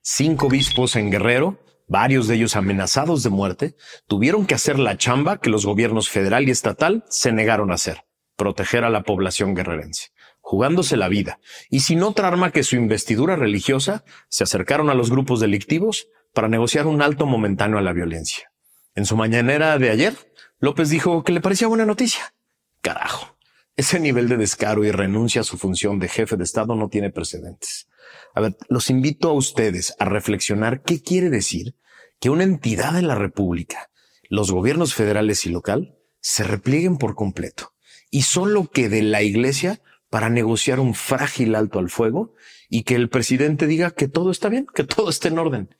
Cinco 0.02 0.49
obispos 0.49 0.97
en 0.97 1.09
Guerrero, 1.09 1.61
varios 1.87 2.26
de 2.26 2.35
ellos 2.35 2.57
amenazados 2.57 3.23
de 3.23 3.30
muerte, 3.30 3.76
tuvieron 4.09 4.45
que 4.45 4.57
hacer 4.57 4.80
la 4.80 4.97
chamba 4.97 5.38
que 5.38 5.50
los 5.50 5.64
gobiernos 5.64 6.09
federal 6.09 6.49
y 6.49 6.50
estatal 6.50 7.04
se 7.11 7.30
negaron 7.30 7.71
a 7.71 7.75
hacer, 7.75 8.07
proteger 8.35 8.83
a 8.83 8.90
la 8.90 9.04
población 9.04 9.54
guerrerense, 9.54 10.09
jugándose 10.40 10.97
la 10.97 11.07
vida, 11.07 11.38
y 11.71 11.78
sin 11.78 12.02
otra 12.02 12.26
arma 12.26 12.50
que 12.50 12.64
su 12.64 12.75
investidura 12.75 13.37
religiosa, 13.37 14.04
se 14.28 14.42
acercaron 14.42 14.90
a 14.90 14.95
los 14.95 15.12
grupos 15.12 15.38
delictivos 15.38 16.09
para 16.35 16.49
negociar 16.49 16.88
un 16.88 17.02
alto 17.02 17.25
momentáneo 17.25 17.78
a 17.78 17.83
la 17.83 17.92
violencia. 17.92 18.50
En 18.97 19.07
su 19.07 19.16
mañanera 19.16 19.78
de 19.78 19.90
ayer, 19.90 20.16
López 20.59 20.88
dijo 20.88 21.23
que 21.23 21.30
le 21.30 21.40
parecía 21.40 21.68
buena 21.68 21.87
noticia 21.87 22.35
Carajo. 22.80 23.38
Ese 23.76 24.00
nivel 24.00 24.28
de 24.28 24.37
descaro 24.37 24.85
y 24.85 24.90
renuncia 24.90 25.42
a 25.42 25.44
su 25.44 25.56
función 25.56 26.00
de 26.00 26.08
jefe 26.08 26.37
de 26.37 26.44
Estado 26.44 26.75
no 26.75 26.88
tiene 26.88 27.11
precedentes. 27.11 27.88
A 28.35 28.40
ver, 28.40 28.56
los 28.68 28.90
invito 28.90 29.28
a 29.28 29.35
ustedes 29.35 29.94
a 30.00 30.04
reflexionar 30.04 30.82
qué 30.82 31.00
quiere 31.00 31.30
decir 31.30 31.76
que 32.18 32.30
una 32.30 32.42
entidad 32.42 32.92
de 32.92 33.02
la 33.02 33.14
República, 33.14 33.90
los 34.28 34.50
gobiernos 34.50 34.94
federales 34.94 35.47
y 35.47 35.50
local, 35.50 35.97
se 36.20 36.42
replieguen 36.42 36.99
por 36.99 37.14
completo 37.14 37.73
y 38.11 38.23
solo 38.23 38.68
quede 38.68 39.02
la 39.02 39.23
iglesia 39.23 39.80
para 40.11 40.28
negociar 40.28 40.80
un 40.80 40.94
frágil 40.94 41.54
alto 41.54 41.78
al 41.78 41.90
fuego 41.90 42.35
y 42.68 42.82
que 42.82 42.97
el 42.97 43.08
presidente 43.08 43.66
diga 43.66 43.92
que 43.92 44.08
todo 44.08 44.30
está 44.30 44.49
bien, 44.49 44.66
que 44.75 44.85
todo 44.85 45.11
está 45.11 45.28
en 45.28 45.38
orden. 45.38 45.76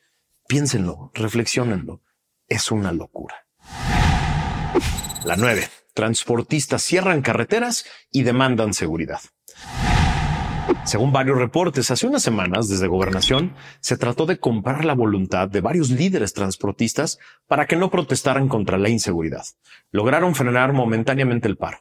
Piénsenlo, 0.47 1.11
reflexionenlo. 1.15 2.01
Es 2.47 2.71
una 2.71 2.93
locura. 2.93 3.47
La 5.25 5.37
nueve 5.37 5.69
transportistas 5.99 6.81
cierran 6.81 7.23
carreteras 7.23 7.85
y 8.13 8.23
demandan 8.23 8.73
seguridad. 8.73 9.19
Según 10.85 11.13
varios 11.13 11.39
reportes, 11.39 11.91
hace 11.91 12.07
unas 12.07 12.23
semanas 12.23 12.69
desde 12.69 12.87
gobernación 12.87 13.57
se 13.81 13.97
trató 13.97 14.25
de 14.25 14.39
comprar 14.39 14.85
la 14.85 14.95
voluntad 14.95 15.49
de 15.49 15.61
varios 15.61 15.91
líderes 15.91 16.35
transportistas 16.35 17.19
para 17.49 17.67
que 17.67 17.75
no 17.75 17.91
protestaran 17.91 18.47
contra 18.47 18.79
la 18.79 18.91
inseguridad. 18.91 19.45
Lograron 19.91 20.37
frenar 20.37 20.73
momentáneamente 20.73 21.49
el 21.49 21.57
paro. 21.57 21.79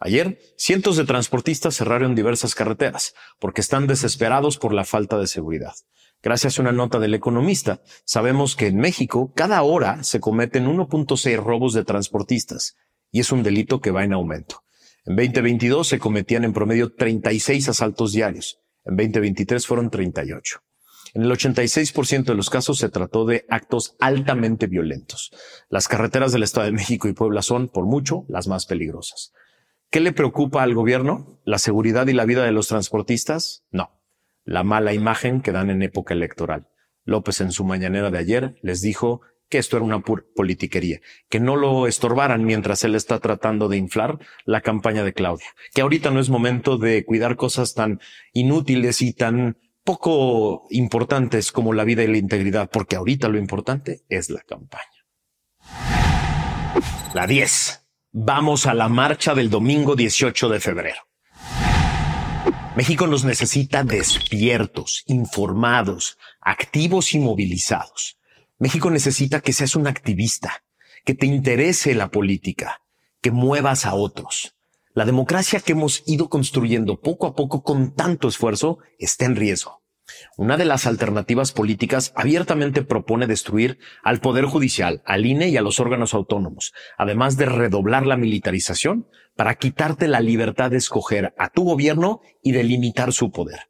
Ayer, 0.00 0.38
cientos 0.56 0.96
de 0.96 1.04
transportistas 1.04 1.76
cerraron 1.76 2.14
diversas 2.14 2.54
carreteras 2.54 3.14
porque 3.38 3.60
están 3.60 3.86
desesperados 3.86 4.56
por 4.56 4.72
la 4.72 4.86
falta 4.86 5.18
de 5.18 5.26
seguridad. 5.26 5.74
Gracias 6.22 6.58
a 6.58 6.62
una 6.62 6.72
nota 6.72 6.98
del 6.98 7.12
economista, 7.12 7.82
sabemos 8.06 8.56
que 8.56 8.68
en 8.68 8.78
México 8.78 9.30
cada 9.36 9.60
hora 9.62 10.02
se 10.04 10.20
cometen 10.20 10.66
1.6 10.66 11.36
robos 11.36 11.74
de 11.74 11.84
transportistas 11.84 12.78
y 13.10 13.20
es 13.20 13.32
un 13.32 13.42
delito 13.42 13.80
que 13.80 13.90
va 13.90 14.04
en 14.04 14.12
aumento. 14.12 14.62
En 15.04 15.16
2022 15.16 15.88
se 15.88 15.98
cometían 15.98 16.44
en 16.44 16.52
promedio 16.52 16.92
36 16.92 17.68
asaltos 17.68 18.12
diarios. 18.12 18.60
En 18.84 18.96
2023 18.96 19.66
fueron 19.66 19.90
38. 19.90 20.60
En 21.14 21.22
el 21.22 21.30
86% 21.30 22.24
de 22.24 22.34
los 22.34 22.50
casos 22.50 22.78
se 22.78 22.90
trató 22.90 23.24
de 23.24 23.46
actos 23.48 23.96
altamente 24.00 24.66
violentos. 24.66 25.32
Las 25.70 25.88
carreteras 25.88 26.32
del 26.32 26.42
Estado 26.42 26.66
de 26.66 26.72
México 26.72 27.08
y 27.08 27.14
Puebla 27.14 27.42
son, 27.42 27.68
por 27.68 27.86
mucho, 27.86 28.24
las 28.28 28.48
más 28.48 28.66
peligrosas. 28.66 29.32
¿Qué 29.90 30.00
le 30.00 30.12
preocupa 30.12 30.62
al 30.62 30.74
gobierno? 30.74 31.40
¿La 31.44 31.58
seguridad 31.58 32.06
y 32.08 32.12
la 32.12 32.26
vida 32.26 32.44
de 32.44 32.52
los 32.52 32.68
transportistas? 32.68 33.64
No. 33.70 33.90
La 34.44 34.62
mala 34.62 34.92
imagen 34.92 35.40
que 35.40 35.52
dan 35.52 35.70
en 35.70 35.82
época 35.82 36.12
electoral. 36.12 36.68
López 37.04 37.40
en 37.40 37.52
su 37.52 37.64
mañanera 37.64 38.10
de 38.10 38.18
ayer 38.18 38.58
les 38.60 38.82
dijo 38.82 39.22
que 39.48 39.58
esto 39.58 39.76
era 39.76 39.84
una 39.84 40.00
politiquería, 40.00 41.00
que 41.28 41.40
no 41.40 41.56
lo 41.56 41.86
estorbaran 41.86 42.44
mientras 42.44 42.84
él 42.84 42.94
está 42.94 43.18
tratando 43.18 43.68
de 43.68 43.76
inflar 43.76 44.18
la 44.44 44.60
campaña 44.60 45.04
de 45.04 45.14
Claudia, 45.14 45.46
que 45.74 45.80
ahorita 45.80 46.10
no 46.10 46.20
es 46.20 46.28
momento 46.28 46.76
de 46.76 47.04
cuidar 47.04 47.36
cosas 47.36 47.74
tan 47.74 48.00
inútiles 48.32 49.02
y 49.02 49.12
tan 49.14 49.56
poco 49.84 50.66
importantes 50.70 51.50
como 51.50 51.72
la 51.72 51.84
vida 51.84 52.02
y 52.02 52.08
la 52.08 52.18
integridad, 52.18 52.68
porque 52.70 52.96
ahorita 52.96 53.28
lo 53.28 53.38
importante 53.38 54.04
es 54.10 54.28
la 54.28 54.42
campaña. 54.42 54.84
La 57.14 57.26
10. 57.26 57.86
Vamos 58.12 58.66
a 58.66 58.74
la 58.74 58.88
marcha 58.88 59.34
del 59.34 59.48
domingo 59.48 59.96
18 59.96 60.50
de 60.50 60.60
febrero. 60.60 61.00
México 62.76 63.06
nos 63.06 63.24
necesita 63.24 63.82
despiertos, 63.82 65.04
informados, 65.06 66.18
activos 66.40 67.14
y 67.14 67.18
movilizados. 67.18 68.17
México 68.58 68.90
necesita 68.90 69.40
que 69.40 69.52
seas 69.52 69.76
un 69.76 69.86
activista, 69.86 70.64
que 71.04 71.14
te 71.14 71.26
interese 71.26 71.94
la 71.94 72.10
política, 72.10 72.82
que 73.20 73.30
muevas 73.30 73.86
a 73.86 73.94
otros. 73.94 74.56
La 74.94 75.04
democracia 75.04 75.60
que 75.60 75.72
hemos 75.72 76.02
ido 76.06 76.28
construyendo 76.28 77.00
poco 77.00 77.28
a 77.28 77.36
poco 77.36 77.62
con 77.62 77.94
tanto 77.94 78.26
esfuerzo 78.26 78.78
está 78.98 79.26
en 79.26 79.36
riesgo. 79.36 79.82
Una 80.36 80.56
de 80.56 80.64
las 80.64 80.86
alternativas 80.86 81.52
políticas 81.52 82.12
abiertamente 82.16 82.82
propone 82.82 83.28
destruir 83.28 83.78
al 84.02 84.18
Poder 84.18 84.46
Judicial, 84.46 85.02
al 85.04 85.24
INE 85.24 85.50
y 85.50 85.56
a 85.56 85.62
los 85.62 85.78
órganos 85.78 86.12
autónomos, 86.14 86.72
además 86.96 87.36
de 87.36 87.46
redoblar 87.46 88.06
la 88.06 88.16
militarización 88.16 89.06
para 89.36 89.54
quitarte 89.54 90.08
la 90.08 90.20
libertad 90.20 90.72
de 90.72 90.78
escoger 90.78 91.32
a 91.38 91.50
tu 91.50 91.62
gobierno 91.62 92.22
y 92.42 92.50
de 92.50 92.64
limitar 92.64 93.12
su 93.12 93.30
poder. 93.30 93.67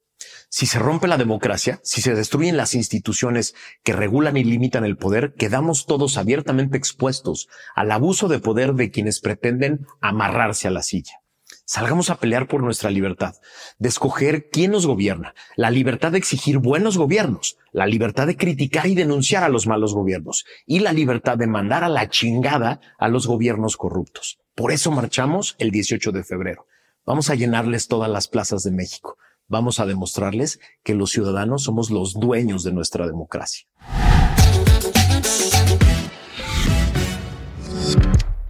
Si 0.51 0.65
se 0.65 0.79
rompe 0.79 1.09
la 1.09 1.19
democracia, 1.19 1.79
si 1.83 2.01
se 2.01 2.15
destruyen 2.15 2.57
las 2.57 2.75
instituciones 2.75 3.55
que 3.83 3.93
regulan 3.93 4.39
y 4.39 4.45
limitan 4.45 4.85
el 4.85 4.97
poder, 4.97 5.35
quedamos 5.35 5.85
todos 5.85 6.17
abiertamente 6.17 6.79
expuestos 6.79 7.49
al 7.75 7.93
abuso 7.93 8.29
de 8.29 8.39
poder 8.39 8.73
de 8.73 8.91
quienes 8.91 9.21
pretenden 9.21 9.87
amarrarse 10.01 10.67
a 10.67 10.71
la 10.71 10.83
silla. 10.83 11.21
Salgamos 11.67 12.09
a 12.09 12.19
pelear 12.19 12.49
por 12.49 12.63
nuestra 12.63 12.91
libertad, 12.91 13.35
de 13.79 13.91
escoger 13.91 14.49
quién 14.49 14.71
nos 14.71 14.87
gobierna, 14.87 15.35
la 15.55 15.71
libertad 15.71 16.13
de 16.13 16.19
exigir 16.19 16.57
buenos 16.57 16.97
gobiernos, 16.97 17.59
la 17.73 17.87
libertad 17.87 18.27
de 18.27 18.39
criticar 18.39 18.87
y 18.87 18.95
denunciar 18.95 19.43
a 19.43 19.51
los 19.51 19.67
malos 19.67 19.93
gobiernos 19.93 20.47
y 20.65 20.79
la 20.79 20.95
libertad 20.95 21.37
de 21.37 21.47
mandar 21.47 21.85
a 21.85 21.91
la 21.91 22.09
chingada 22.09 22.81
a 22.99 23.09
los 23.09 23.27
gobiernos 23.27 23.77
corruptos. 23.77 24.39
Por 24.55 24.73
eso 24.73 24.91
marchamos 24.91 25.57
el 25.59 25.71
18 25.71 26.11
de 26.11 26.25
febrero. 26.25 26.67
Vamos 27.05 27.29
a 27.29 27.35
llenarles 27.35 27.87
todas 27.87 28.11
las 28.11 28.29
plazas 28.29 28.63
de 28.63 28.71
México. 28.71 29.19
Vamos 29.51 29.81
a 29.81 29.87
demostrarles 29.87 30.61
que 30.85 30.95
los 30.95 31.11
ciudadanos 31.11 31.63
somos 31.63 31.91
los 31.91 32.13
dueños 32.13 32.65
de 32.65 32.73
nuestra 32.73 33.07
democracia. 33.07 33.67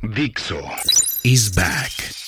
Dixo 0.03 0.59
is 1.23 1.55
back. 1.55 2.28